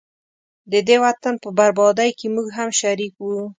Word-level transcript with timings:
ددې 0.71 0.97
وطن 1.05 1.33
په 1.43 1.49
بربادۍ 1.57 2.09
کي 2.19 2.27
موږه 2.33 2.53
هم 2.57 2.69
شریک 2.79 3.13
وو 3.19 3.41